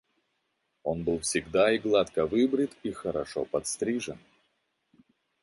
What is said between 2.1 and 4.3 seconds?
выбрит и хорошо подстрижен.